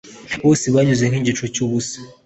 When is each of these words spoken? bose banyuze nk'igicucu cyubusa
bose 0.43 0.65
banyuze 0.75 1.03
nk'igicucu 1.09 1.51
cyubusa 1.53 1.97